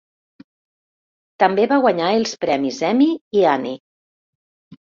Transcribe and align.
També 1.43 1.67
va 1.73 1.79
guanyar 1.85 2.09
els 2.23 2.35
premis 2.47 2.81
Emmy 2.89 3.11
i 3.43 3.47
Annie. 3.53 3.79